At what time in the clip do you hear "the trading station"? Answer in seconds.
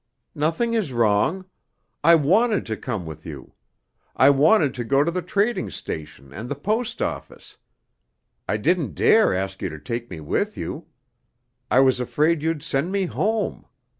5.11-6.33